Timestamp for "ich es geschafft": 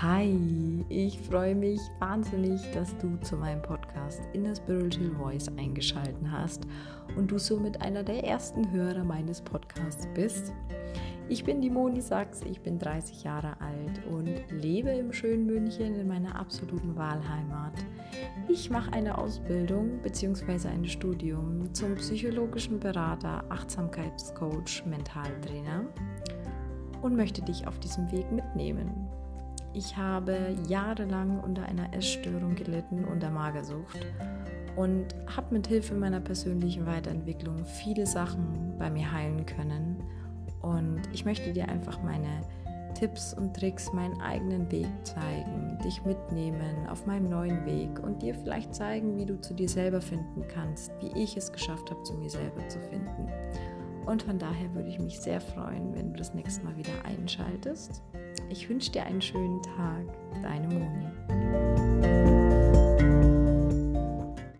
51.22-51.90